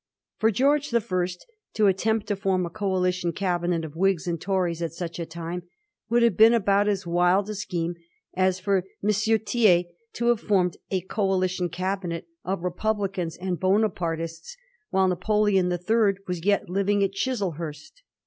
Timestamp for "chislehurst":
17.13-18.01